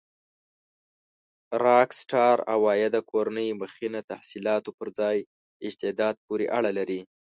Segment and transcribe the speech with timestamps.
[1.63, 5.17] راک سټار عوایده کورنۍ مخینه تحصيلاتو پر ځای
[5.67, 7.01] استعداد پورې اړه لري.